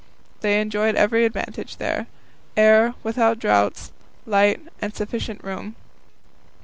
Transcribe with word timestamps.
They 0.39 0.59
enjoyed 0.61 0.95
every 0.95 1.25
advantage 1.25 1.77
there 1.77 2.07
air, 2.57 2.95
without 3.03 3.37
draughts, 3.37 3.91
light, 4.25 4.59
and 4.81 4.95
sufficient 4.95 5.43
room. 5.43 5.75